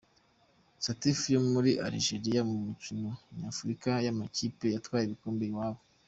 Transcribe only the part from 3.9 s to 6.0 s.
y’amakipe yatwaye ibikombe iwabo.